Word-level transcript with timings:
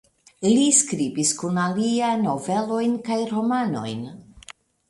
Li 0.45 0.63
skribis 0.77 1.33
kun 1.41 1.59
alia 1.65 2.09
novelojn 2.23 2.97
kaj 3.11 3.19
romanojn. 3.35 4.05